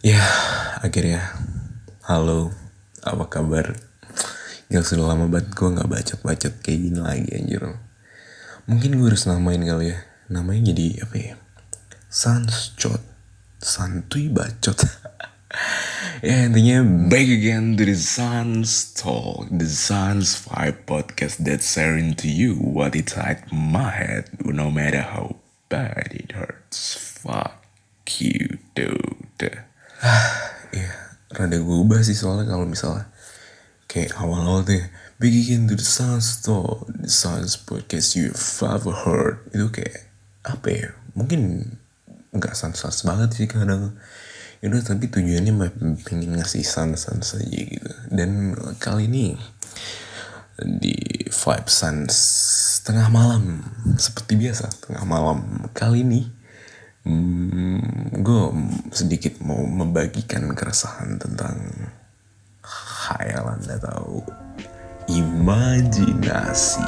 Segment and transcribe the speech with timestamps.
[0.00, 0.24] Ya,
[0.80, 1.20] akhirnya.
[2.08, 2.56] Halo,
[3.04, 3.76] apa kabar?
[4.72, 7.76] Yang sudah lama banget gue gak bacot-bacot kayak gini lagi anjir.
[8.64, 10.00] Mungkin gue harus namain kali ya.
[10.32, 11.34] Namanya jadi apa ya?
[12.08, 13.04] Sanschot.
[13.60, 14.80] Santuy bacot.
[16.24, 16.80] ya intinya
[17.12, 19.52] back again to the Sans Talk.
[19.52, 24.32] The Sans Five podcast that's sharing to you what it's at my head.
[24.40, 26.96] No matter how bad it hurts.
[27.20, 27.68] Fuck
[28.16, 29.68] you, dude.
[30.70, 30.92] Iya,
[31.36, 33.04] rada gue ubah sih soalnya kalau misalnya
[33.84, 34.86] kayak awal-awal tuh ya,
[35.20, 38.32] begin to the Sans Talk, the Sans podcast you
[38.64, 39.44] ever heard.
[39.52, 40.08] Itu kayak
[40.46, 40.88] apa ya?
[41.12, 41.68] Mungkin
[42.32, 43.98] nggak sans-sans banget sih kadang.
[44.64, 45.68] Yaudah tapi tujuannya mah
[46.06, 47.92] pengen ngasih sans-sans aja gitu.
[48.08, 49.36] Dan kali ini
[50.60, 50.96] di
[51.28, 52.14] Vibe Sans
[52.84, 53.64] tengah malam
[54.00, 56.39] seperti biasa tengah malam kali ini
[57.04, 58.42] hmm, gue
[58.92, 61.56] sedikit mau membagikan keresahan tentang
[62.60, 64.24] khayalan atau
[65.10, 66.84] imajinasi.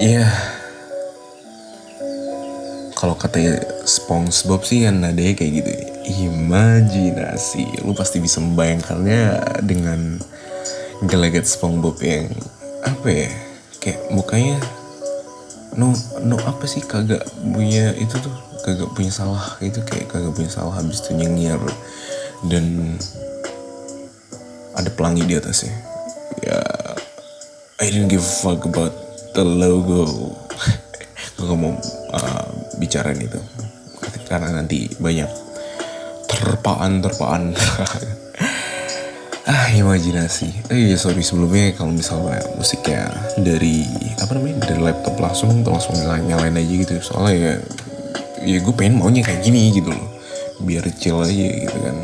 [0.00, 0.24] Iya.
[0.24, 0.32] Yeah.
[3.00, 5.72] Kalau kata SpongeBob sih kan nadanya kayak gitu.
[6.28, 7.84] Imajinasi.
[7.84, 9.24] Lu pasti bisa membayangkannya
[9.64, 10.20] dengan
[11.08, 12.28] gelagat SpongeBob yang
[12.84, 13.30] apa ya?
[13.80, 14.60] Kayak mukanya
[15.78, 16.84] no no apa sih?
[16.84, 18.34] Kagak punya itu tuh
[18.64, 19.56] kagak punya salah.
[19.64, 21.60] Itu kayak kagak punya salah habis itu nyengir
[22.48, 22.96] dan
[24.76, 25.72] ada pelangi di atasnya.
[26.44, 26.60] Ya
[27.80, 28.92] I didn't give a fuck about
[29.32, 30.36] the logo.
[31.40, 31.72] Gue mau
[32.12, 33.40] uh, bicarain itu.
[34.28, 35.26] Karena nanti banyak
[36.28, 37.56] terpaan terpaan
[39.48, 40.68] ah imajinasi.
[40.68, 43.08] Eh iya sorry sebelumnya kalau misalnya musiknya
[43.40, 43.88] dari
[44.20, 47.52] apa namanya dari laptop langsung langsung nyalain, nyalain aja gitu soalnya ya
[48.44, 50.08] ya gue pengen maunya kayak gini gitu loh.
[50.60, 51.96] Biar chill aja gitu kan.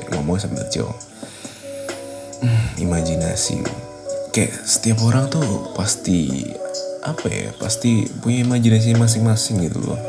[0.00, 0.88] Biar ngomong sambil chill.
[2.40, 3.60] Hmm, imajinasi.
[4.32, 6.48] Kayak setiap orang tuh pasti
[7.04, 10.00] apa ya pasti punya imajinasi masing-masing gitu loh.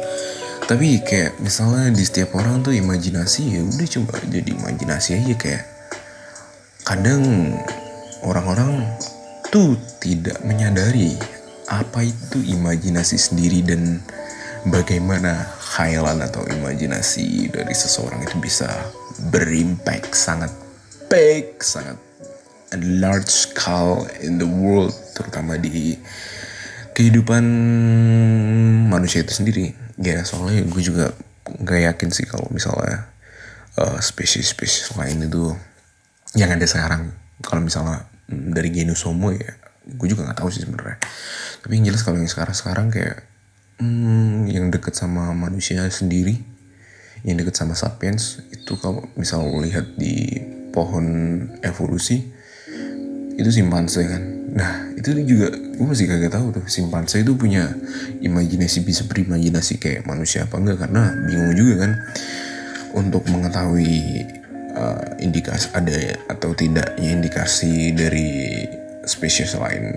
[0.70, 5.79] Tapi kayak misalnya di setiap orang tuh imajinasi ya udah coba jadi imajinasi aja kayak
[6.90, 7.54] kadang
[8.26, 8.82] orang-orang
[9.54, 11.14] tuh tidak menyadari
[11.70, 14.02] apa itu imajinasi sendiri dan
[14.66, 15.46] bagaimana
[15.78, 18.90] khayalan atau imajinasi dari seseorang itu bisa
[19.30, 20.50] berimpact sangat
[21.14, 22.02] big, sangat
[22.74, 25.94] large scale in the world, terutama di
[26.98, 27.46] kehidupan
[28.90, 29.78] manusia itu sendiri.
[30.02, 31.14] Ya soalnya gue juga
[31.62, 33.06] gak yakin sih kalau misalnya
[33.78, 35.54] uh, spesies-spesies lain itu
[36.38, 39.50] yang ada sekarang kalau misalnya mm, dari genus homo ya
[39.90, 41.02] gue juga nggak tahu sih sebenarnya.
[41.66, 43.26] Tapi yang jelas kalau yang sekarang sekarang kayak
[43.82, 46.38] hmm, yang deket sama manusia sendiri
[47.28, 50.40] yang deket sama sapiens itu kalau misal lihat di
[50.72, 51.06] pohon
[51.66, 52.32] evolusi
[53.36, 54.24] itu simpanse kan.
[54.56, 57.72] Nah itu juga gue masih kagak tahu tuh simpanse itu punya
[58.24, 61.92] imajinasi bisa berimajinasi kayak manusia apa enggak karena bingung juga kan.
[62.90, 64.26] Untuk mengetahui
[64.80, 68.64] uh, indikasi ada atau tidaknya indikasi dari
[69.04, 69.92] spesies lain.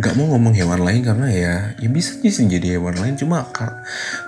[0.00, 3.14] Nggak mau ngomong hewan lain karena ya ya bisa sih jadi hewan lain.
[3.20, 3.44] Cuma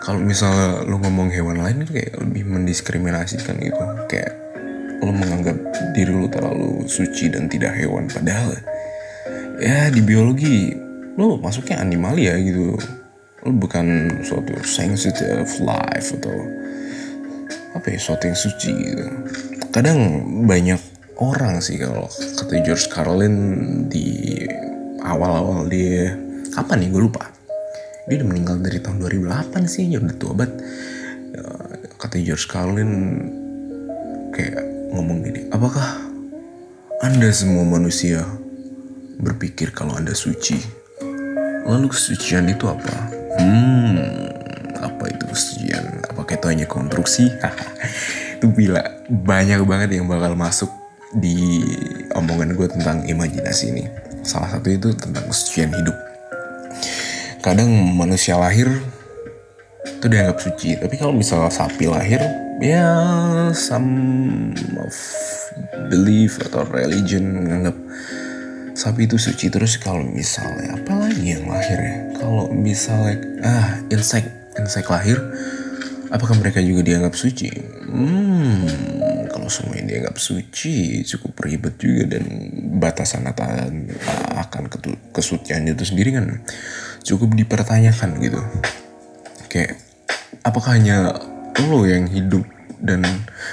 [0.05, 3.85] kalau misalnya lo ngomong hewan lain itu kayak lebih mendiskriminasikan gitu.
[4.07, 4.37] Kayak
[5.01, 5.57] lo menganggap
[5.97, 8.07] diri lo terlalu suci dan tidak hewan.
[8.13, 8.53] Padahal
[9.57, 10.77] ya di biologi
[11.17, 12.77] lo masuknya animalia gitu.
[13.45, 16.64] Lo bukan suatu sensitive life atau
[17.75, 19.05] apa ya sesuatu yang suci gitu.
[19.75, 19.99] Kadang
[20.47, 20.79] banyak
[21.19, 23.37] orang sih kalau kata George Carlin
[23.91, 24.39] di
[25.03, 26.15] awal-awal dia
[26.55, 27.27] kapan nih gue lupa.
[28.07, 30.55] Dia udah meninggal dari tahun 2008 sih ya udah tua banget.
[31.99, 32.91] Kata George Carlin
[34.31, 34.63] kayak
[34.95, 35.99] ngomong gini apakah
[37.03, 38.23] anda semua manusia
[39.19, 40.63] berpikir kalau anda suci?
[41.65, 42.93] Lalu kesucian itu apa?
[43.41, 44.34] Hmm
[45.35, 47.27] kesucian apakah itu hanya konstruksi?
[48.39, 50.71] Itu bila banyak banget yang bakal masuk
[51.15, 51.63] di
[52.15, 53.85] omongan gue tentang imajinasi ini.
[54.23, 55.95] Salah satu itu tentang kesucian hidup.
[57.45, 58.71] Kadang manusia lahir
[59.85, 62.21] itu dianggap suci tapi kalau misalnya sapi lahir
[62.61, 62.89] ya
[63.53, 64.97] some of
[65.93, 67.77] belief atau religion menganggap
[68.75, 69.49] sapi itu suci.
[69.49, 71.97] Terus kalau misalnya apa lagi yang lahir ya?
[72.19, 73.17] Kalau misalnya
[73.47, 75.19] ah insect insect lahir
[76.11, 77.51] apakah mereka juga dianggap suci?
[77.91, 79.05] Hmm
[79.45, 82.25] kalau semuanya dianggap suci cukup ribet juga dan
[82.81, 84.65] batasan akan
[85.13, 86.41] kesucian itu sendiri kan
[87.05, 88.41] cukup dipertanyakan gitu.
[89.53, 89.85] Kayak
[90.49, 91.13] apakah hanya
[91.69, 92.41] lo yang hidup
[92.81, 93.05] dan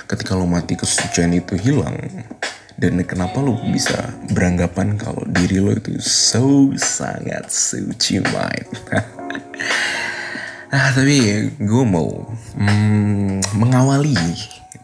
[0.07, 1.99] ketika lo mati kesucian itu hilang?
[2.79, 8.69] Dan kenapa lo bisa beranggapan kalau diri lo itu so sangat suci mind
[10.71, 12.07] nah tapi gue mau
[12.55, 14.15] hmm, mengawali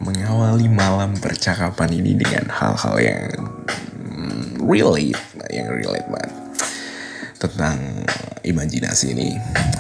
[0.03, 3.23] mengawali malam percakapan ini dengan hal-hal yang
[3.95, 5.17] hmm, relate
[5.47, 6.33] yang relate banget
[7.37, 7.77] tentang
[8.41, 9.37] imajinasi ini.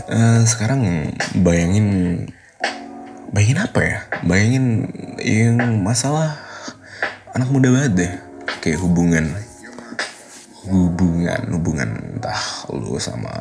[0.07, 1.11] Uh, sekarang
[1.41, 2.23] bayangin
[3.33, 3.97] bayangin apa ya?
[4.23, 4.65] Bayangin
[5.19, 6.37] yang masalah
[7.33, 8.13] anak muda banget deh.
[8.61, 9.25] Kayak hubungan
[10.67, 11.89] hubungan hubungan
[12.19, 13.31] entah lu sama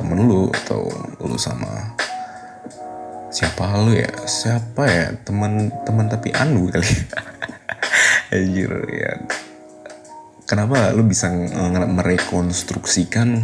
[0.00, 0.88] temen lu atau
[1.20, 1.92] lu sama
[3.30, 4.10] siapa lu ya?
[4.26, 5.06] Siapa ya?
[5.22, 6.86] Teman teman tapi anu kali.
[8.34, 9.12] Anjir ya.
[10.50, 11.30] Kenapa lu bisa
[11.86, 13.38] merekonstruksikan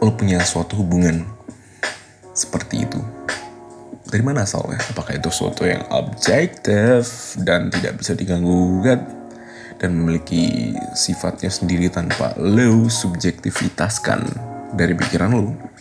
[0.00, 1.28] lo punya suatu hubungan
[2.32, 3.00] seperti itu?
[4.08, 4.80] Dari mana asalnya?
[4.88, 9.04] Apakah itu suatu yang objektif dan tidak bisa diganggu gugat
[9.76, 14.20] dan memiliki sifatnya sendiri tanpa lo subjektivitaskan
[14.72, 15.75] dari pikiran lo?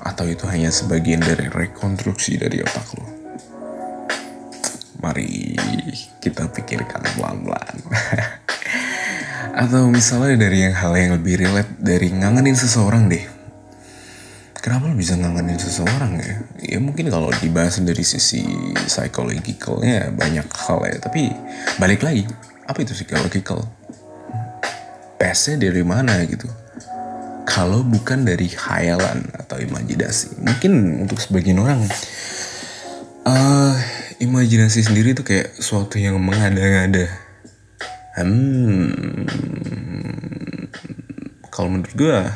[0.00, 3.04] Atau itu hanya sebagian dari rekonstruksi dari otak lo?
[5.00, 5.56] Mari
[6.20, 7.76] kita pikirkan pelan-pelan.
[9.64, 13.24] Atau misalnya dari yang hal yang lebih relate dari ngangenin seseorang deh.
[14.60, 16.36] Kenapa lo bisa ngangenin seseorang ya?
[16.60, 18.44] Ya mungkin kalau dibahas dari sisi
[18.84, 20.96] psychological-nya banyak hal ya.
[21.00, 21.32] Tapi
[21.80, 22.28] balik lagi,
[22.68, 23.64] apa itu psychological?
[25.16, 26.44] Pesnya dari mana gitu?
[27.50, 30.38] Kalau bukan dari khayalan atau imajinasi.
[30.38, 31.82] Mungkin untuk sebagian orang,
[33.26, 33.74] uh,
[34.20, 37.08] imajinasi sendiri tuh kayak suatu yang mengada-ngada
[38.20, 39.24] hmm,
[41.48, 42.28] kalau menurut gue a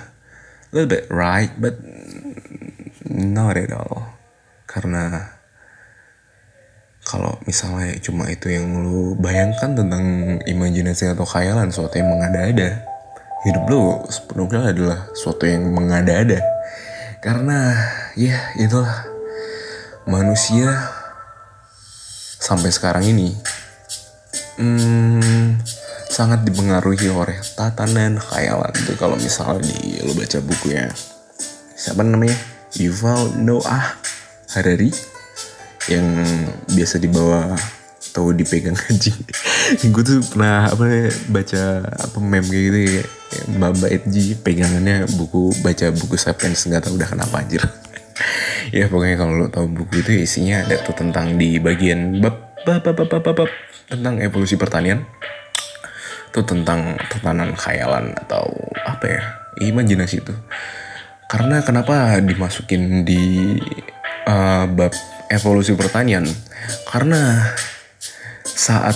[0.73, 1.77] little bit right but
[3.05, 4.17] not at all
[4.65, 5.37] karena
[7.05, 12.81] kalau misalnya cuma itu yang lu bayangkan tentang imajinasi atau khayalan suatu yang mengada-ada
[13.45, 16.41] hidup lu sepenuhnya adalah suatu yang mengada-ada.
[17.21, 17.77] Karena
[18.17, 19.13] ya itulah.
[20.05, 20.69] Manusia
[22.45, 23.33] sampai sekarang ini
[24.61, 25.57] hmm,
[26.13, 28.93] sangat dipengaruhi oleh tatanan khayalan itu.
[29.01, 30.93] Kalau misalnya di lo baca bukunya
[31.73, 32.37] siapa namanya?
[32.77, 33.97] Yuval Noah
[34.53, 34.93] Harari
[35.89, 36.05] yang
[36.69, 37.57] biasa dibawa
[38.15, 39.19] atau dipegang anjing
[39.91, 43.05] gue tuh pernah apa ya, baca apa meme kayak gitu ya.
[43.51, 47.63] Mbak mbak Edji pegangannya buku baca buku sapiens nggak tahu udah kenapa anjir.
[48.71, 52.81] Ya pokoknya kalau lo tahu buku itu isinya ada tuh tentang di bagian bab bab
[52.87, 53.51] bab bab bab, bab
[53.91, 55.03] tentang evolusi pertanian.
[56.31, 58.47] Itu tentang tatanan khayalan atau
[58.87, 59.23] apa ya
[59.59, 60.35] imajinasi itu
[61.35, 63.59] karena kenapa dimasukin di
[64.31, 64.95] uh, bab
[65.35, 66.23] evolusi pertanian?
[66.87, 67.51] Karena
[68.55, 68.95] saat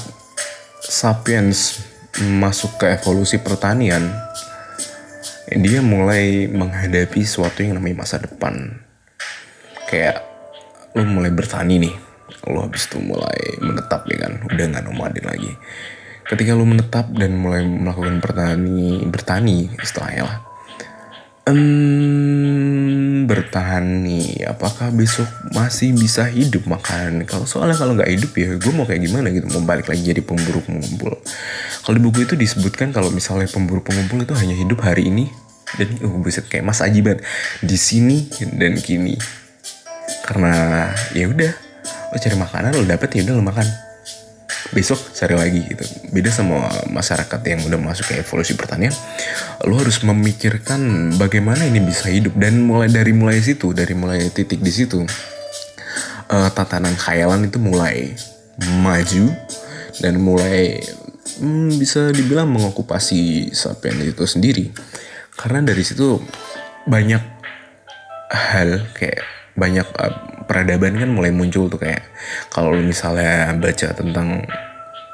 [0.81, 1.83] sapiens
[2.23, 4.07] masuk ke evolusi pertanian
[5.51, 8.79] dia mulai menghadapi suatu yang namanya masa depan.
[9.91, 10.23] Kayak
[10.95, 11.95] lo mulai bertani nih
[12.49, 15.53] lo habis itu mulai menetap ya kan udah nggak nomaden lagi.
[16.29, 20.38] Ketika lu menetap dan mulai melakukan bertani bertani istilahnya lah
[21.49, 22.88] um,
[23.27, 26.69] bertani apakah besok masih bisa hidup?
[26.69, 27.25] Makan.
[27.25, 29.49] Kalau soalnya kalau nggak hidup ya gue mau kayak gimana gitu?
[29.51, 31.17] Mau balik lagi jadi pemburu pengumpul.
[31.83, 35.27] Kalau di buku itu disebutkan kalau misalnya pemburu pengumpul itu hanya hidup hari ini.
[35.75, 37.25] Dan uh buset kayak Mas Ajibat
[37.65, 39.17] di sini dan kini.
[40.29, 41.53] Karena ya udah
[42.13, 43.88] lo cari makanan lo dapet ya udah lo makan
[44.73, 45.85] besok cari lagi gitu.
[46.13, 48.93] Beda sama masyarakat yang udah masuk ke evolusi pertanian.
[49.65, 52.37] Lo harus memikirkan bagaimana ini bisa hidup.
[52.37, 55.01] Dan mulai dari mulai situ dari mulai titik di situ
[56.29, 58.13] uh, tatanan khayalan itu mulai
[58.83, 59.33] maju
[59.99, 60.79] dan mulai
[61.41, 64.71] hmm, bisa dibilang mengokupasi sapiens itu sendiri.
[65.39, 66.19] Karena dari situ
[66.85, 67.23] banyak
[68.29, 72.05] hal kayak banyak uh, peradaban kan mulai muncul tuh kayak
[72.49, 74.45] kalau misalnya baca tentang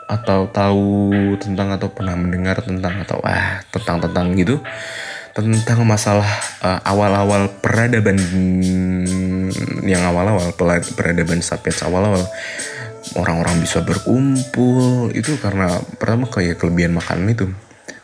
[0.04, 0.86] atau tahu
[1.40, 4.60] tentang atau pernah mendengar tentang atau ah tentang tentang gitu
[5.34, 6.28] tentang masalah
[6.62, 8.14] uh, awal-awal peradaban
[9.82, 10.54] yang awal-awal
[10.94, 12.22] peradaban sapiens awal-awal
[13.18, 17.46] orang-orang bisa berkumpul itu karena pertama kayak kelebihan makanan itu.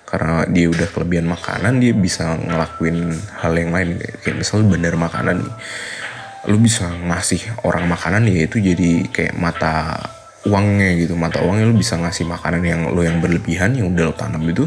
[0.04, 4.02] Karena dia udah kelebihan makanan dia bisa ngelakuin hal yang lain.
[4.26, 5.54] Kayak misalnya bener makanan nih
[6.48, 10.00] lu bisa ngasih orang makanan ya itu jadi kayak mata
[10.48, 11.12] uangnya gitu.
[11.18, 14.64] Mata uangnya lu bisa ngasih makanan yang lo yang berlebihan yang udah lo tanam itu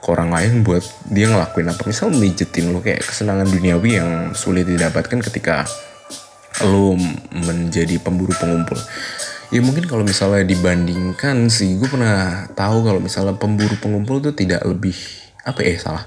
[0.00, 1.82] ke orang lain buat dia ngelakuin apa.
[1.84, 5.68] Misal mijetin lo kayak kesenangan duniawi yang sulit didapatkan ketika
[6.64, 6.96] lo
[7.34, 8.80] menjadi pemburu pengumpul.
[9.52, 14.64] Ya mungkin kalau misalnya dibandingkan sih gue pernah tahu kalau misalnya pemburu pengumpul itu tidak
[14.64, 14.96] lebih
[15.44, 16.04] apa ya salah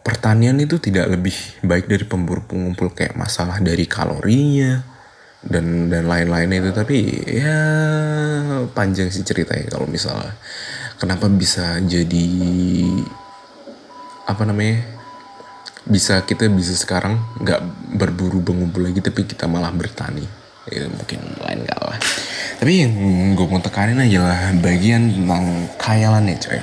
[0.00, 4.82] pertanian itu tidak lebih baik dari pemburu pengumpul kayak masalah dari kalorinya
[5.44, 6.70] dan dan lain-lainnya itu.
[6.72, 7.60] Tapi ya
[8.72, 10.36] panjang sih ceritanya kalau misalnya
[10.96, 12.28] kenapa bisa jadi
[14.28, 14.84] apa namanya
[15.88, 17.60] bisa kita bisa sekarang nggak
[17.96, 20.24] berburu pengumpul lagi tapi kita malah bertani.
[20.70, 21.98] Itu mungkin lain kalah
[22.60, 22.92] tapi yang
[23.32, 26.60] gue mau tekanin aja lah bagian tentang khayalannya coy.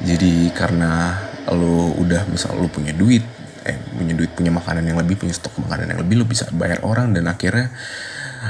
[0.00, 1.12] Jadi karena
[1.52, 3.24] lo udah misal lo punya duit
[3.64, 6.84] eh punya duit punya makanan yang lebih punya stok makanan yang lebih lo bisa bayar
[6.84, 7.72] orang dan akhirnya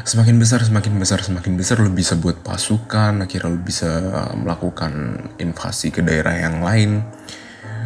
[0.02, 3.90] semakin besar semakin besar semakin besar lo bisa buat pasukan akhirnya lo bisa
[4.34, 7.06] melakukan invasi ke daerah yang lain.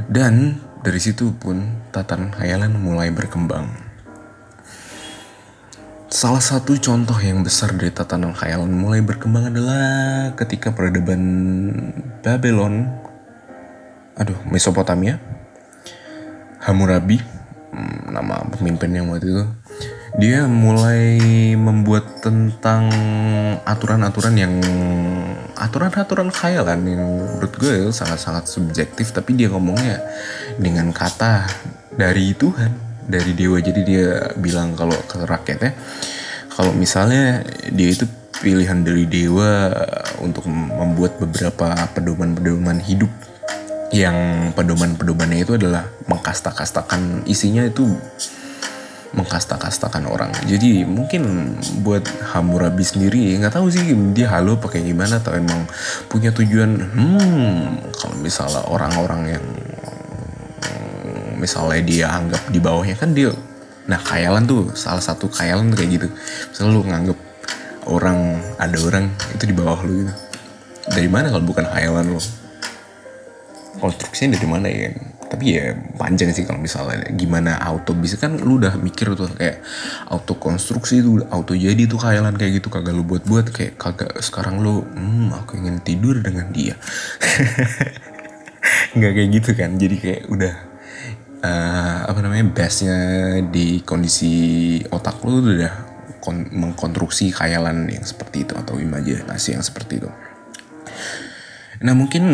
[0.08, 3.68] Dan dari situ pun tatanan khayalan mulai berkembang.
[6.08, 11.20] Salah satu contoh yang besar dari tatanan khayalan mulai berkembang adalah ketika peradaban
[12.24, 12.88] Babylon
[14.18, 15.22] aduh Mesopotamia.
[16.58, 17.22] Hammurabi
[17.72, 19.44] hmm, nama pemimpin yang waktu itu.
[20.18, 21.20] Dia mulai
[21.54, 22.90] membuat tentang
[23.62, 24.54] aturan-aturan yang
[25.54, 29.14] aturan-aturan khayalan yang menurut gue sangat-sangat subjektif.
[29.14, 30.02] Tapi dia ngomongnya
[30.58, 31.46] dengan kata
[31.94, 32.74] dari Tuhan
[33.06, 33.62] dari dewa.
[33.62, 35.72] Jadi dia bilang kalau ke rakyatnya
[36.58, 38.02] kalau misalnya dia itu
[38.42, 39.70] pilihan dari dewa
[40.18, 43.10] untuk membuat beberapa pedoman-pedoman hidup
[43.94, 47.88] yang pedoman-pedomannya itu adalah mengkasta-kastakan isinya itu
[49.16, 50.28] mengkasta-kastakan orang.
[50.44, 52.04] Jadi mungkin buat
[52.36, 55.64] Hammurabi sendiri nggak tahu sih dia halo pakai gimana atau emang
[56.12, 56.76] punya tujuan.
[56.76, 59.44] Hmm kalau misalnya orang-orang yang
[61.38, 63.30] misalnya dia anggap di bawahnya kan dia
[63.88, 66.08] nah khayalan tuh salah satu khayalan kayak gitu.
[66.52, 67.18] Misalnya lu nganggap
[67.88, 70.14] orang ada orang itu di bawah lu gitu.
[70.92, 72.20] Dari mana kalau bukan khayalan lu
[73.78, 74.90] konstruksinya dari mana ya?
[75.28, 78.16] Tapi ya panjang sih kalau misalnya gimana auto bisa.
[78.16, 79.60] Kan lu udah mikir tuh kayak
[80.08, 82.68] auto konstruksi itu auto jadi tuh khayalan kayak gitu.
[82.68, 86.74] Kagak lu buat-buat kayak kagak sekarang lu hmm aku ingin tidur dengan dia.
[88.96, 89.70] Nggak kayak gitu kan.
[89.76, 90.54] Jadi kayak udah
[91.42, 92.98] uh, apa namanya bestnya
[93.46, 95.74] di kondisi otak lu udah
[96.18, 100.10] kon mengkonstruksi khayalan yang seperti itu atau imajinasi yang seperti itu
[101.78, 102.24] Nah mungkin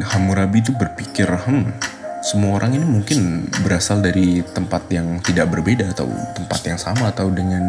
[0.00, 1.76] Hammurabi itu berpikir, hmm,
[2.24, 7.28] semua orang ini mungkin berasal dari tempat yang tidak berbeda atau tempat yang sama atau
[7.28, 7.60] dengan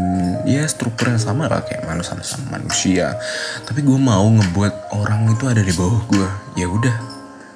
[0.48, 3.20] ya struktur yang sama lah kayak manusia sama manusia.
[3.68, 6.30] Tapi gue mau ngebuat orang itu ada di bawah gue.
[6.56, 6.96] Ya udah,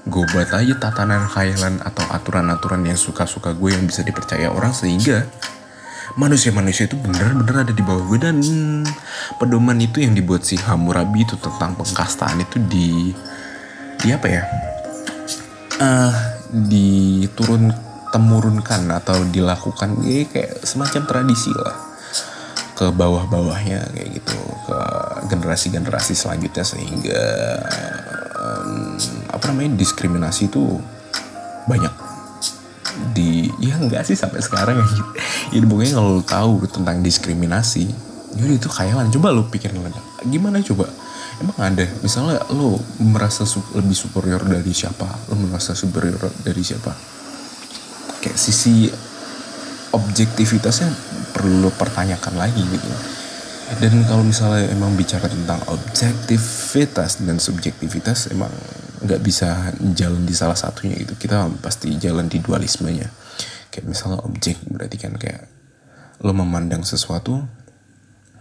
[0.08, 5.24] gue buat aja tatanan khayalan atau aturan-aturan yang suka-suka gue yang bisa dipercaya orang sehingga
[6.14, 8.38] manusia-manusia itu benar-benar ada di bawah gue dan
[9.42, 13.10] pedoman itu yang dibuat si Hammurabi itu tentang pengkastaan itu di
[13.98, 14.44] di apa ya?
[15.76, 16.14] Uh,
[16.54, 17.74] diturun
[18.14, 21.76] temurunkan atau dilakukan ya kayak semacam tradisi lah.
[22.78, 24.40] Ke bawah-bawahnya kayak gitu.
[24.70, 24.80] Ke
[25.34, 27.24] generasi-generasi selanjutnya sehingga
[28.38, 28.96] um,
[29.34, 30.80] apa namanya diskriminasi itu
[31.66, 32.05] banyak
[33.12, 34.88] di ya enggak sih sampai sekarang ya.
[35.54, 37.92] Ya pokoknya kalau lu tahu tentang diskriminasi
[38.36, 39.08] jadi itu khayalan.
[39.16, 39.80] Coba lu pikirin
[40.28, 40.92] gimana coba?
[41.40, 41.84] Emang ada?
[42.04, 45.08] Misalnya lu merasa lebih superior dari siapa?
[45.32, 46.92] Lu merasa superior dari siapa?
[48.24, 48.92] Kayak sisi
[49.96, 50.92] objektivitasnya
[51.32, 52.88] perlu lo pertanyakan lagi gitu.
[53.80, 58.52] Dan kalau misalnya emang bicara tentang objektivitas dan subjektivitas emang
[59.06, 61.14] nggak bisa jalan di salah satunya gitu.
[61.16, 63.08] Kita pasti jalan di dualismenya.
[63.70, 65.46] Kayak misalnya objek berarti kan kayak
[66.24, 67.44] lo memandang sesuatu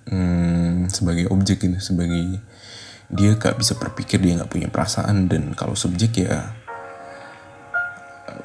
[0.09, 2.39] hmm, sebagai objek gitu sebagai
[3.13, 5.29] dia gak bisa berpikir dia nggak punya perasaan.
[5.29, 6.57] Dan kalau subjek ya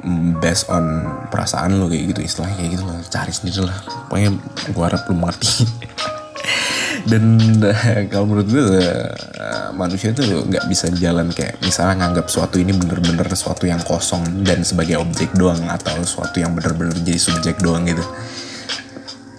[0.04, 3.00] hmm, based on perasaan lo kayak gitu istilahnya kayak gitu lah.
[3.08, 3.80] Cari sendiri lah.
[4.12, 4.30] Pokoknya
[4.70, 5.64] gue harap lo mengerti
[7.08, 7.24] dan
[8.12, 8.66] kalau menurut gue
[9.40, 14.44] uh, manusia tuh nggak bisa jalan kayak misalnya nganggap suatu ini bener-bener sesuatu yang kosong
[14.44, 18.04] dan sebagai objek doang atau suatu yang bener-bener jadi subjek doang gitu.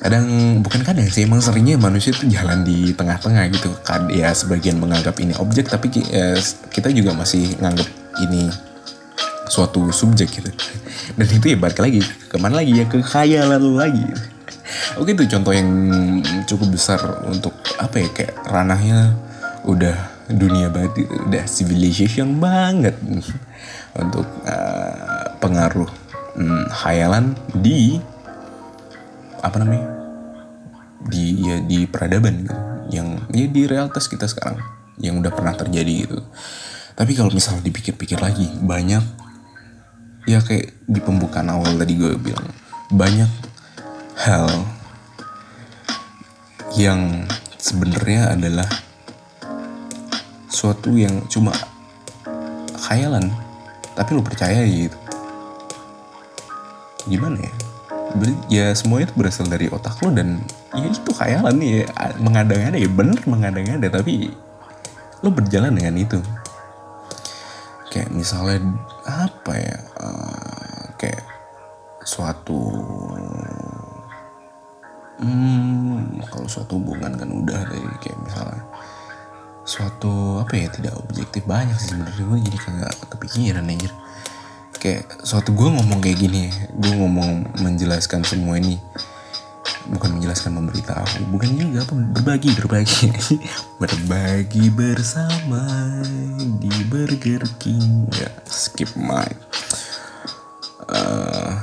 [0.01, 0.25] Kadang
[0.65, 3.69] bukan kadang sih emang seringnya manusia tuh jalan di tengah-tengah gitu.
[3.85, 6.41] Kan ya sebagian menganggap ini objek tapi uh,
[6.73, 7.89] kita juga masih nganggap
[8.25, 8.49] ini
[9.51, 10.51] suatu subjek gitu.
[11.19, 12.73] Dan itu ya balik lagi ke mana lagi?
[12.81, 14.07] Ya ke khayalan lagi
[14.99, 15.71] oke itu contoh yang
[16.47, 19.15] cukup besar untuk apa ya kayak ranahnya
[19.65, 22.95] udah dunia banget udah civilization banget.
[23.91, 25.91] Untuk uh, pengaruh
[26.39, 27.99] hmm, hayalan di
[29.43, 29.89] apa namanya
[31.11, 32.57] di ya di peradaban gitu.
[32.91, 34.63] Yang ya di realitas kita sekarang
[35.03, 36.19] yang udah pernah terjadi gitu.
[36.95, 39.03] Tapi kalau misalnya dipikir-pikir lagi banyak
[40.29, 42.45] ya kayak di pembukaan awal tadi gue bilang
[42.93, 43.40] banyak
[44.19, 44.49] hal
[46.79, 47.27] yang
[47.61, 48.69] sebenarnya adalah
[50.51, 51.55] suatu yang cuma
[52.81, 53.31] khayalan
[53.95, 54.97] tapi lo percaya gitu.
[57.07, 57.53] Gimana ya?
[58.51, 60.43] Ya semua itu berasal dari otak lo dan
[60.75, 61.87] ya itu khayalan ya.
[62.19, 64.33] Mengada-ngada ya bener mengada-ngada tapi
[65.21, 66.19] lo berjalan dengan itu.
[67.93, 68.59] Kayak misalnya
[69.05, 69.79] apa ya?
[70.01, 71.23] Uh, kayak
[72.05, 72.59] suatu
[75.21, 78.65] hmm, kalau suatu hubungan kan udah dari kayak misalnya
[79.63, 82.25] suatu apa ya tidak objektif banyak sih sebenarnya.
[82.27, 83.93] Gue jadi kagak kepikiran anjir.
[84.81, 88.81] Kayak suatu gue ngomong kayak gini gue ngomong menjelaskan semua ini
[89.93, 93.07] bukan menjelaskan memberitahu bukan juga apa berbagi berbagi.
[93.81, 95.65] Berbagi bersama
[96.61, 98.09] di Burger King.
[98.13, 99.29] Ya skip my
[100.89, 101.61] uh,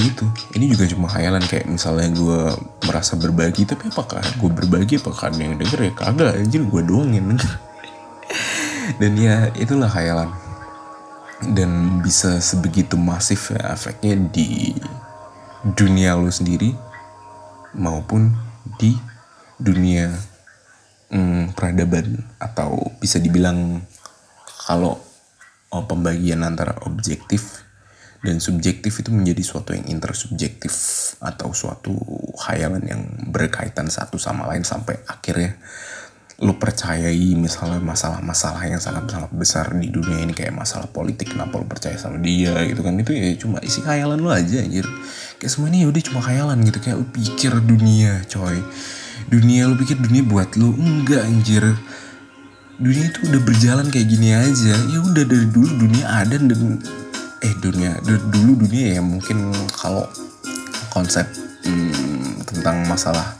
[0.00, 0.26] itu.
[0.58, 2.40] Ini juga cuma khayalan kayak misalnya gue
[2.88, 4.98] merasa berbagi tapi apakah gue berbagi?
[4.98, 5.90] Apakah ada yang denger?
[5.90, 7.50] Ya kagak anjir gue doang yang denger
[8.98, 10.30] dan ya itulah khayalan.
[11.44, 14.72] Dan bisa sebegitu masif ya efeknya di
[15.64, 16.72] dunia lu sendiri
[17.74, 18.32] maupun
[18.80, 18.96] di
[19.58, 20.14] dunia
[21.10, 23.82] hmm, peradaban atau bisa dibilang
[24.64, 24.96] kalau
[25.74, 27.63] oh, pembagian antara objektif
[28.24, 30.72] dan subjektif itu menjadi suatu yang intersubjektif
[31.20, 31.92] atau suatu
[32.40, 35.60] khayalan yang berkaitan satu sama lain sampai akhirnya
[36.42, 41.66] lu percayai misalnya masalah-masalah yang sangat-sangat besar di dunia ini kayak masalah politik kenapa lu
[41.68, 42.98] percaya sama dia gitu kan.
[42.98, 44.82] Itu ya cuma isi khayalan lu aja anjir.
[45.38, 48.58] Kayak semua ini ya udah cuma khayalan gitu kayak lu pikir dunia coy.
[49.30, 50.74] Dunia lu pikir dunia buat lu?
[50.74, 51.64] Enggak anjir.
[52.82, 54.74] Dunia itu udah berjalan kayak gini aja.
[54.90, 56.82] Ya udah dari dulu dunia ada dan
[57.44, 60.08] eh dunia dulu dunia ya mungkin kalau
[60.88, 61.28] konsep
[61.68, 63.36] hmm, tentang masalah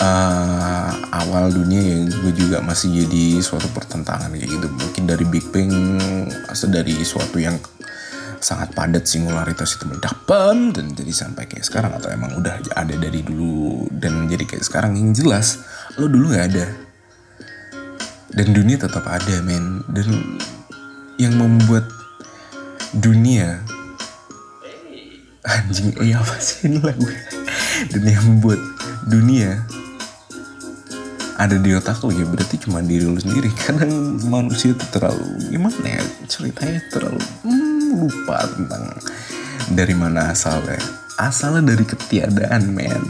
[0.00, 4.66] uh, awal dunia yang gue juga masih jadi suatu pertentangan kayak gitu.
[4.66, 6.00] Mungkin dari Big Bang
[6.50, 7.60] dari suatu yang
[8.40, 13.20] sangat padat singularitas itu mendapat dan jadi sampai kayak sekarang atau emang udah ada dari
[13.20, 15.60] dulu dan jadi kayak sekarang yang jelas
[16.00, 16.66] lo dulu nggak ada.
[18.30, 19.82] Dan dunia tetap ada men.
[19.90, 20.38] Dan
[21.18, 21.99] yang membuat
[22.96, 23.62] dunia.
[25.46, 27.06] Anjing eh apa sih ini lagu?
[27.94, 28.60] Yang membuat
[29.08, 29.64] dunia
[31.40, 33.48] ada di otak lo ya berarti cuma diri lo sendiri.
[33.64, 38.84] Kadang manusia itu terlalu gimana ya ceritanya terlalu hmm, lupa tentang
[39.72, 40.76] dari mana asalnya.
[41.16, 43.04] Asalnya dari ketiadaan men.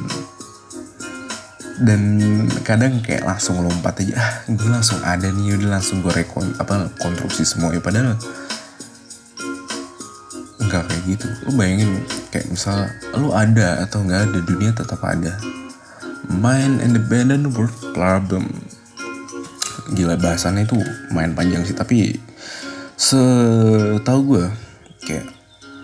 [1.80, 2.20] Dan
[2.60, 6.92] kadang kayak langsung lompat aja ah gue langsung ada nih udah langsung gue rekon apa
[7.00, 8.20] konstruksi semua ya padahal
[10.60, 11.26] enggak kayak gitu.
[11.48, 15.34] Lu bayangin kayak misal lu ada atau nggak ada dunia tetap ada.
[16.30, 18.46] Mind Independent World Problem.
[19.90, 20.78] Gila bahasannya itu
[21.10, 22.14] main panjang sih Tapi
[22.94, 24.46] Setahu gue
[25.02, 25.26] Kayak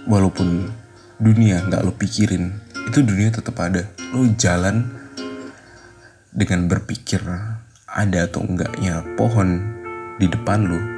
[0.06, 0.70] Walaupun
[1.18, 2.54] dunia gak lo pikirin
[2.86, 3.82] Itu dunia tetap ada.
[4.14, 4.86] Lo jalan
[6.30, 7.18] Dengan berpikir
[7.90, 9.74] Ada atau enggaknya pohon
[10.22, 10.95] Di depan lo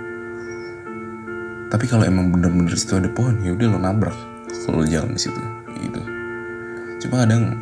[1.68, 4.16] Tapi kalau emang bener-bener situ ada pohon ya udah lo nabrak.
[4.64, 5.40] Kalau jalan di situ
[5.84, 6.00] gitu.
[7.04, 7.60] Cuma kadang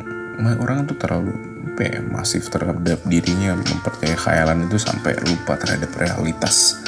[0.59, 1.35] orang tuh terlalu
[1.77, 6.81] apa ya, masif terhadap dirinya mempercayai khayalan itu sampai lupa terhadap realitas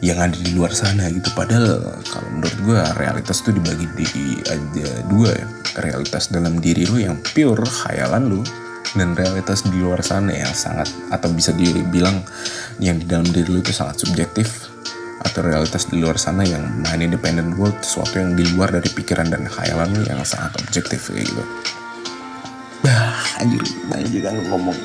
[0.00, 1.28] yang ada di luar sana gitu.
[1.36, 5.46] Padahal kalau menurut gue realitas tuh dibagi di ada dua ya.
[5.76, 8.40] Realitas dalam diri lu yang pure khayalan lu
[8.96, 12.24] dan realitas di luar sana yang sangat atau bisa dibilang
[12.80, 14.72] yang di dalam diri lu itu sangat subjektif
[15.24, 19.32] atau realitas di luar sana yang main independent world sesuatu yang di luar dari pikiran
[19.32, 21.44] dan khayalan lu yang sangat objektif kayak gitu.
[23.36, 23.60] Anjir
[23.92, 24.76] banyak juga ngomong.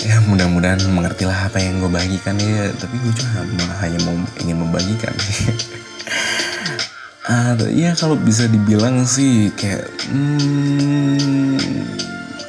[0.00, 2.72] Ya mudah-mudahan mengerti lah apa yang gue bagikan ya.
[2.74, 3.46] Tapi gue cuma
[3.84, 5.14] hanya mau ingin membagikan.
[7.30, 11.54] Uh, ya kalau bisa dibilang sih kayak hmm,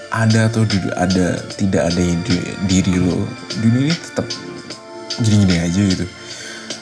[0.10, 0.66] ada atau
[0.98, 3.30] ada tidak ada di, diri lo.
[3.62, 4.26] Dunia ini tetap
[5.22, 6.06] gini-gini aja gitu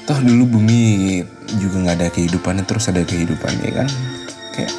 [0.10, 1.22] toh dulu bumi
[1.62, 3.90] juga nggak ada kehidupannya terus ada kehidupannya kan?
[4.58, 4.74] Kayak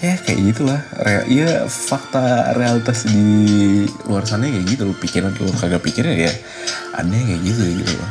[0.00, 0.80] ya kayak gitulah.
[1.04, 6.32] Real, ya fakta realitas di luar sana kayak gitu lo pikiran lo kagak pikirnya ya
[6.96, 8.10] ada kayak gitu gitu loh.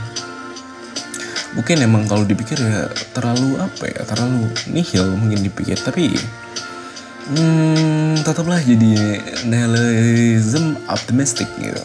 [1.58, 2.86] Mungkin emang kalau dipikir ya
[3.18, 6.14] terlalu apa ya terlalu nihil mungkin dipikir tapi
[7.34, 9.18] hmm, tetaplah jadi
[9.50, 11.82] nihilism optimistic gitu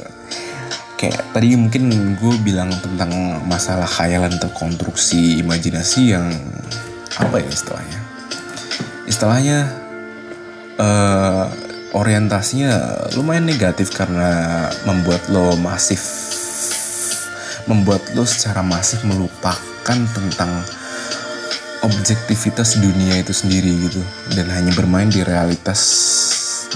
[1.02, 6.30] kayak tadi mungkin gue bilang tentang masalah khayalan atau konstruksi imajinasi yang
[7.18, 7.98] apa ya istilahnya?
[9.10, 9.58] Istilahnya
[10.78, 11.50] uh,
[11.98, 12.70] orientasinya
[13.18, 16.30] lumayan negatif karena membuat lo masif
[17.66, 20.50] membuat lo secara masif melupakan tentang
[21.82, 24.02] objektivitas dunia itu sendiri gitu
[24.38, 25.82] dan hanya bermain di realitas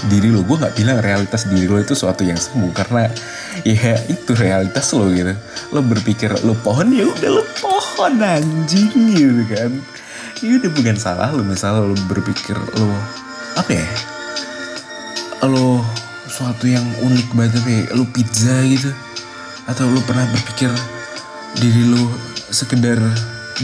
[0.05, 0.45] diri lo.
[0.45, 3.09] Gue nggak bilang realitas diri lo itu suatu yang semu karena
[3.65, 5.33] ya itu realitas lo gitu.
[5.73, 9.71] Lo berpikir lo pohon ya udah lo pohon anjing gitu kan.
[10.45, 11.41] Ya udah bukan salah lo.
[11.41, 12.89] Misalnya lo berpikir lo
[13.57, 13.87] apa ya
[15.47, 15.79] lo
[16.27, 18.91] suatu yang unik banget kayak lo pizza gitu.
[19.65, 20.69] Atau lo pernah berpikir
[21.57, 22.05] diri lo
[22.53, 23.01] sekedar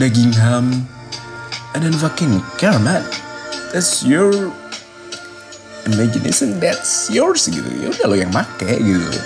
[0.01, 0.69] daging ham.
[1.73, 3.01] And then fucking care man.
[3.73, 4.53] That's your
[6.03, 7.65] imagination that's yours gitu.
[7.79, 9.19] Ya udah lo yang make gitu.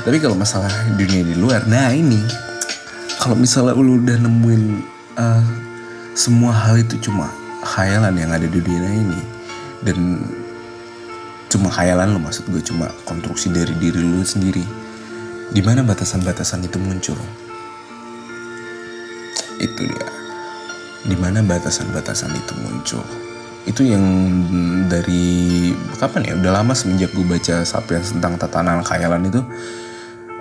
[0.00, 2.18] Tapi kalau masalah dunia di luar nah ini
[3.20, 4.64] kalau misalnya lo udah nemuin
[5.20, 5.44] uh,
[6.16, 7.28] semua hal itu cuma
[7.60, 9.20] khayalan yang ada di dunia ini
[9.84, 10.24] dan
[11.52, 14.64] cuma khayalan lo maksud gue cuma konstruksi dari diri lo sendiri
[15.52, 17.18] di mana batasan-batasan itu muncul?
[19.60, 20.08] Itu dia.
[21.04, 23.29] Di mana batasan-batasan itu muncul
[23.68, 24.04] itu yang
[24.88, 25.70] dari
[26.00, 29.40] kapan ya udah lama semenjak gue baca sapiens tentang tatanan khayalan itu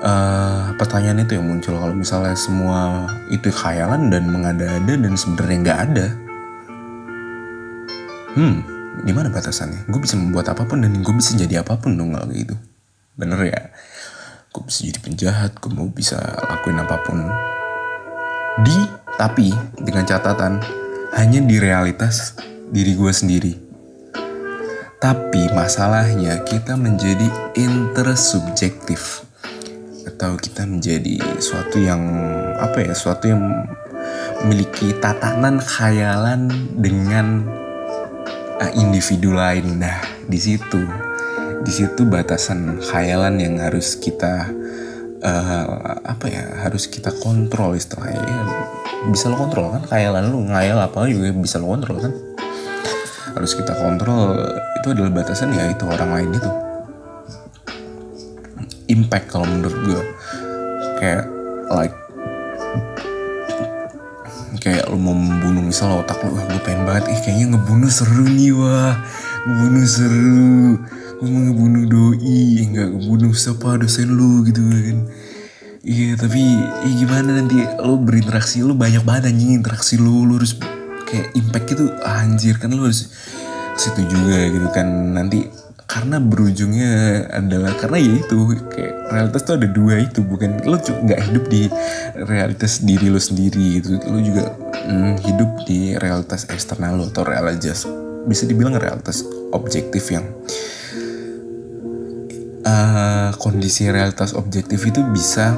[0.03, 5.79] uh, pertanyaan itu yang muncul kalau misalnya semua itu khayalan dan mengada-ada dan sebenarnya nggak
[5.91, 6.07] ada
[8.39, 9.87] hmm di mana batasannya?
[9.87, 12.55] Gue bisa membuat apa pun dan gue bisa jadi apa pun dong kalau gitu.
[13.15, 13.61] Bener ya?
[14.51, 17.23] Gue bisa jadi penjahat, gue mau bisa lakuin apa pun.
[18.65, 18.75] Di,
[19.15, 20.59] tapi dengan catatan,
[21.15, 22.35] hanya di realitas
[22.69, 23.53] diri gue sendiri.
[24.99, 29.25] Tapi masalahnya kita menjadi intersubjektif.
[30.05, 32.01] Atau kita menjadi suatu yang,
[32.59, 33.41] apa ya, suatu yang
[34.43, 37.47] memiliki tatanan khayalan dengan
[38.59, 39.79] uh, individu lain.
[39.79, 40.83] Nah, di situ
[41.59, 44.47] di situ batasan khayalan yang harus kita
[45.19, 45.65] uh,
[46.07, 48.43] apa ya harus kita kontrol istilahnya ya,
[49.11, 52.13] bisa lo kontrol kan khayalan lo ngayal apa juga bisa lo kontrol kan
[53.35, 54.37] harus kita kontrol
[54.79, 56.51] itu adalah batasan ya itu orang lain itu.
[58.89, 60.01] Impact kalau menurut gue
[60.97, 61.25] kayak
[61.69, 61.95] like
[64.59, 68.51] kayak lo mau membunuh misalnya otak lo gue pengen banget ih kayaknya ngebunuh seru nih
[68.51, 68.97] wah
[69.47, 70.81] ngebunuh seru
[71.19, 74.99] gue mau ngebunuh doi enggak ngebunuh siapa dosen lu gitu kan.
[75.79, 76.43] Iya tapi
[76.85, 77.63] ya gimana nanti?
[77.79, 80.59] Lo berinteraksi lo banyak banget anjing interaksi lo lo harus
[81.09, 83.09] kayak impact itu anjir kan lo harus
[83.75, 84.87] situ juga gitu kan.
[85.17, 85.49] Nanti
[85.89, 86.91] karena berujungnya
[87.33, 88.37] adalah karena ya itu
[88.69, 91.65] kayak realitas tuh ada dua itu bukan lo nggak hidup di
[92.29, 93.97] realitas diri lo sendiri gitu.
[94.05, 94.53] Lo juga
[94.85, 97.89] mm, hidup di realitas eksternal lo atau realitas
[98.29, 100.29] bisa dibilang realitas objektif yang
[102.69, 105.57] uh, kondisi realitas objektif itu bisa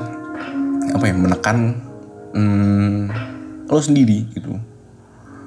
[0.96, 1.76] apa ya menekan
[2.32, 3.02] mm,
[3.68, 4.71] lo sendiri gitu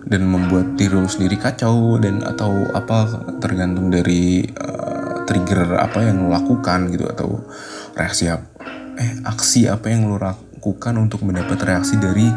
[0.04, 6.28] dan membuat diri lo sendiri kacau dan atau apa tergantung dari uh, trigger apa yang
[6.28, 7.40] lo lakukan gitu atau
[7.96, 8.44] reaksi apa
[9.00, 12.28] eh aksi apa yang lo lakukan untuk mendapat reaksi dari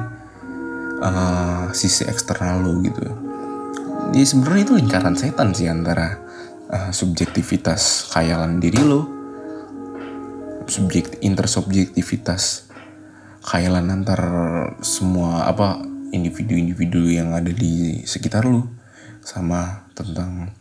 [1.04, 3.04] uh, sisi eksternal lo gitu.
[4.16, 6.16] Jadi sebenarnya itu lingkaran setan sih antara
[6.72, 9.04] uh, subjektivitas khayalan diri lo,
[10.68, 12.72] subjek intersubjektivitas
[13.48, 14.22] khayalan antar
[14.84, 18.64] semua apa individu-individu yang ada di sekitar lu
[19.24, 20.52] sama tentang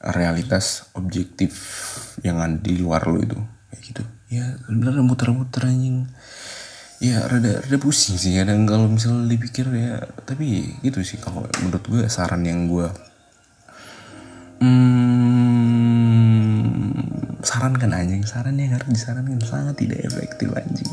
[0.00, 1.52] realitas objektif
[2.24, 3.38] yang ada di luar lu itu.
[3.70, 4.02] Kayak gitu.
[4.32, 6.08] Ya sebenarnya muter-muter anjing.
[7.00, 8.36] Ya rada rada pusing sih.
[8.36, 11.20] Kadang kalau misalnya dipikir ya tapi gitu sih.
[11.20, 12.88] Kalau menurut gue saran yang gue
[14.60, 15.59] hmm,
[17.42, 19.40] sarankan anjing saran yang harus disarankan.
[19.42, 20.90] Sangat tidak efektif anjing.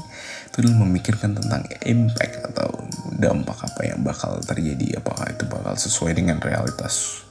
[0.52, 2.70] Itu adalah memikirkan tentang impact atau
[3.18, 5.00] dampak apa yang bakal terjadi.
[5.00, 7.28] Apakah itu bakal sesuai dengan realitas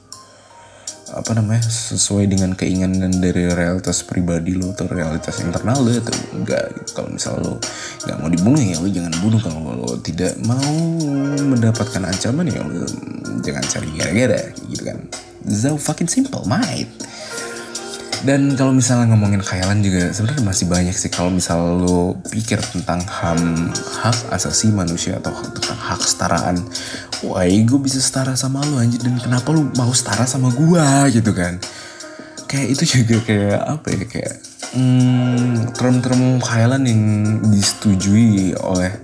[1.07, 6.67] apa namanya sesuai dengan keinginan dari realitas pribadi lo atau realitas internal lo atau enggak
[6.75, 6.91] gitu.
[6.99, 7.53] kalau misal lo
[8.03, 10.75] nggak mau dibunuh ya lo jangan bunuh kalau lo tidak mau
[11.47, 12.83] mendapatkan ancaman ya lo
[13.39, 14.99] jangan cari gara-gara gitu kan.
[15.47, 16.91] So fucking simple mate
[18.25, 23.05] dan kalau misalnya ngomongin khayalan juga sebenarnya masih banyak sih kalau misal lo pikir tentang
[23.05, 23.69] ham
[24.01, 26.57] hak asasi manusia atau tentang hak setaraan.
[27.21, 29.05] Wah gue bisa setara sama lo anjir.
[29.05, 31.61] Dan kenapa lo mau setara sama gue gitu kan?
[32.49, 34.35] Kayak itu juga kayak apa ya kayak
[34.73, 37.01] hmm, term-term khayalan yang
[37.53, 38.97] disetujui oleh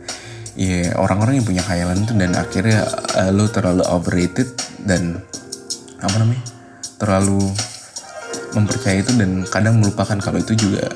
[0.58, 2.86] ya orang-orang yang punya khayalan itu dan akhirnya
[3.18, 4.54] uh, lo terlalu overrated
[4.86, 5.18] dan
[5.98, 6.46] apa namanya
[7.02, 7.50] terlalu
[8.54, 10.90] mempercayai itu dan kadang melupakan kalau itu juga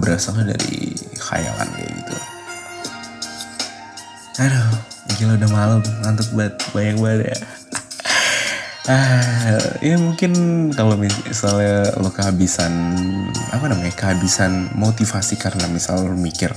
[0.00, 2.16] berasal dari khayalan kayak gitu.
[4.42, 4.70] Aduh,
[5.14, 7.38] gila udah malam, ngantuk banget, banyak banget ya.
[8.84, 10.32] Ah, ya mungkin
[10.76, 12.68] kalau misalnya lo kehabisan
[13.48, 16.52] apa namanya kehabisan motivasi karena misal lo mikir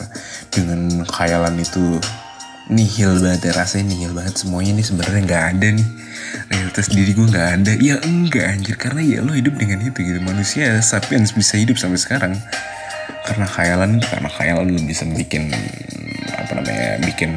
[0.52, 1.96] dengan khayalan itu
[2.67, 5.88] nihil banget ya rasanya nihil banget semuanya ini sebenarnya nggak ada nih.
[6.51, 7.71] Realitas diri gue nggak ada.
[7.80, 10.19] Ya enggak anjir karena ya lo hidup dengan itu gitu.
[10.19, 12.34] Manusia sapiens bisa hidup sampai sekarang.
[13.23, 15.51] Karena khayalan karena khayalan lo bisa bikin
[16.36, 17.32] apa namanya bikin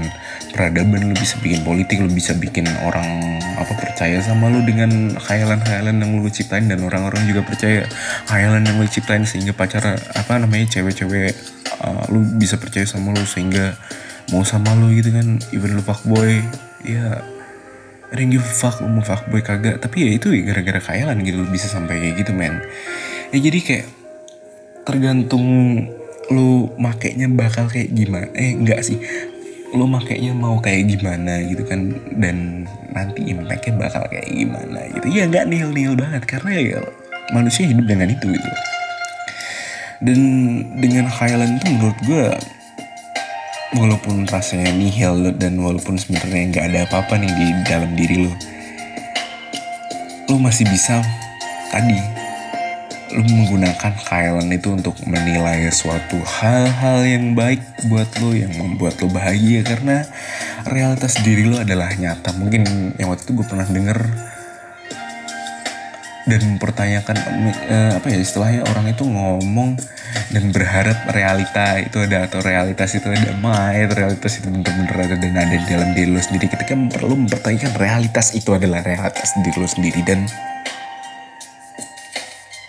[0.50, 5.94] peradaban lo bisa bikin politik lo bisa bikin orang apa percaya sama lo dengan khayalan-khayalan
[6.02, 6.66] yang lo ciptain.
[6.66, 7.86] Dan orang-orang juga percaya
[8.26, 11.34] khayalan yang lo ciptain sehingga pacar apa namanya cewek-cewek
[11.86, 13.78] uh, lo bisa percaya sama lo sehingga
[14.30, 16.38] mau sama lo gitu kan even lo fuckboy
[16.86, 17.18] ya
[18.18, 19.78] give a fuck lo mau fuckboy kagak.
[19.78, 22.58] Tapi ya itu gara-gara khayalan gitu bisa sampai kayak gitu men.
[23.30, 23.86] Ya jadi kayak
[24.82, 25.46] tergantung
[26.30, 28.98] lu makainya bakal kayak gimana eh enggak sih.
[29.70, 35.06] Lu makainya mau kayak gimana gitu kan dan nanti impactnya bakal kayak gimana gitu.
[35.14, 36.80] Ya nggak nil nil banget karena ya
[37.30, 38.50] manusia hidup dengan itu gitu.
[40.00, 40.18] Dan
[40.80, 42.24] dengan khayalan itu menurut gue
[43.74, 48.34] walaupun rasanya nihil dan walaupun sebenarnya nggak ada apa-apa nih di dalam diri lo
[50.30, 51.02] lo masih bisa
[51.70, 52.20] tadi
[53.10, 57.58] lo menggunakan khayalan itu untuk menilai suatu hal-hal yang baik
[57.90, 59.66] buat lo yang membuat lo bahagia.
[59.66, 60.06] Karena
[60.62, 62.30] realitas diri lo adalah nyata.
[62.38, 62.62] Mungkin
[63.02, 63.98] yang waktu itu gue pernah denger
[66.28, 67.16] dan mempertanyakan
[67.72, 69.80] uh, apa ya istilahnya orang itu ngomong
[70.28, 75.34] dan berharap realita itu ada atau realitas itu ada my realitas itu bener-bener ada dan
[75.40, 76.52] ada di dalam diri lo sendiri.
[76.52, 80.28] Kita kan perlu mempertanyakan realitas itu adalah realitas diri lo sendiri dan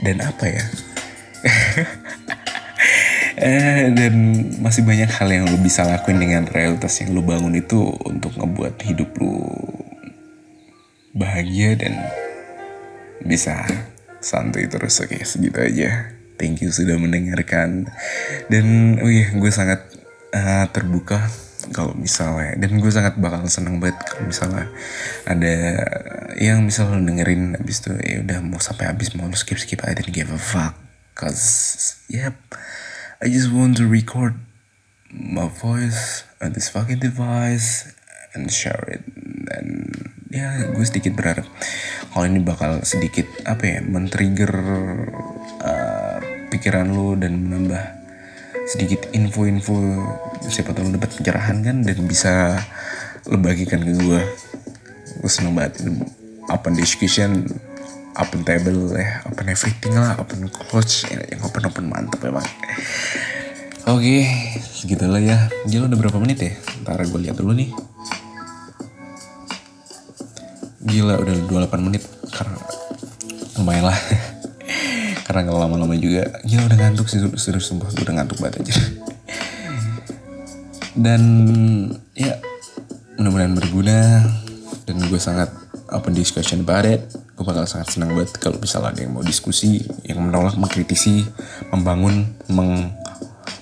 [0.02, 0.64] dan apa ya?
[3.42, 4.14] Eh, dan
[4.62, 8.78] masih banyak hal yang lo bisa lakuin dengan realitas yang lo bangun itu untuk ngebuat
[8.86, 9.50] hidup lo
[11.18, 11.98] bahagia dan
[13.26, 13.66] bisa
[14.22, 16.18] santai terus oke segitu aja.
[16.42, 17.86] Thank you sudah mendengarkan.
[18.50, 19.86] Dan oh gue sangat
[20.34, 21.30] uh, terbuka
[21.70, 24.66] kalau misalnya dan gue sangat bakal seneng banget kalau misalnya
[25.30, 25.56] ada
[26.42, 30.18] yang misalnya dengerin abis itu ya udah mau sampai habis mau skip skip I didn't
[30.18, 30.74] give a fuck
[31.14, 32.34] cause yep
[33.22, 34.42] I just want to record
[35.14, 37.94] my voice on this fucking device
[38.34, 39.06] and share it
[39.46, 39.94] dan
[40.32, 41.44] ya gue sedikit berharap
[42.16, 44.52] kalau ini bakal sedikit apa ya men-trigger
[45.60, 46.18] uh,
[46.52, 47.84] pikiran lo dan menambah
[48.68, 49.76] sedikit info-info.
[50.48, 52.60] Siapa tahu dapat pencerahan kan dan bisa
[53.28, 54.22] lo bagikan ke gue
[55.20, 55.84] gue seneng banget.
[56.52, 57.48] Open discussion
[58.20, 62.44] open table ya open everything lah open coach yang open open mantep emang.
[63.88, 64.22] Oke okay,
[64.60, 65.48] segitulah ya.
[65.68, 66.54] Gila udah berapa menit ya?
[66.84, 67.72] Ntar gue lihat dulu nih
[70.92, 72.04] Gila udah 28 menit.
[72.36, 72.60] Karena
[73.56, 74.00] lumayan lah.
[75.26, 76.28] Karena gak lama-lama juga.
[76.44, 77.24] Gila udah ngantuk sih.
[77.40, 78.76] Serius sumpah udah ngantuk banget aja.
[81.08, 81.24] Dan
[82.12, 82.36] ya
[83.16, 84.00] mudah-mudahan berguna.
[84.84, 85.48] Dan gue sangat
[85.96, 87.08] open discussion about it.
[87.40, 91.24] Gue bakal sangat senang banget kalau misalnya ada yang mau diskusi yang menolak mengkritisi
[91.72, 92.92] membangun meng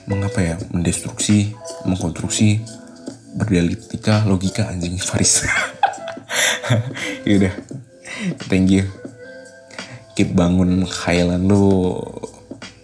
[0.10, 1.54] mengapa ya mendestruksi
[1.86, 2.66] mengkonstruksi
[3.38, 5.46] berdialektika logika anjing Faris
[7.28, 7.54] yaudah
[8.50, 8.86] thank you.
[10.18, 12.04] Keep bangun khayalan lu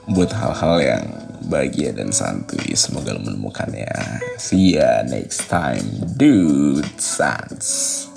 [0.07, 1.05] buat hal-hal yang
[1.51, 2.71] bahagia dan santuy.
[2.73, 3.91] Semoga lo menemukannya.
[4.39, 5.83] See ya next time
[6.15, 6.87] dude.
[6.95, 8.07] Sans.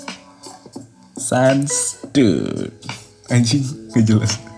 [1.19, 1.71] Sans
[2.15, 2.71] dude.
[3.29, 3.61] Anjing
[3.93, 4.48] gak jelas